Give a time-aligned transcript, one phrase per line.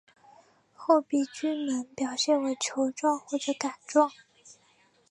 [0.73, 4.11] 厚壁菌门表现为球状或者杆状。